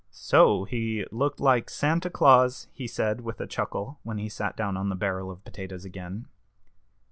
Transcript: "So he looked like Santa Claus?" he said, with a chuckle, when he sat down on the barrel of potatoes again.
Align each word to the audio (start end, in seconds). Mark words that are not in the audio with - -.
"So 0.09 0.63
he 0.63 1.05
looked 1.11 1.39
like 1.39 1.69
Santa 1.69 2.09
Claus?" 2.09 2.67
he 2.73 2.87
said, 2.87 3.21
with 3.21 3.39
a 3.39 3.45
chuckle, 3.45 3.99
when 4.01 4.17
he 4.17 4.29
sat 4.29 4.57
down 4.57 4.75
on 4.75 4.89
the 4.89 4.95
barrel 4.95 5.29
of 5.29 5.43
potatoes 5.45 5.85
again. 5.85 6.25